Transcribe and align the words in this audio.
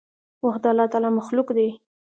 وخت 0.45 0.61
د 0.63 0.65
الله 0.71 0.85
تعالي 0.91 1.09
مخلوق 1.19 1.47
دی. 1.57 1.69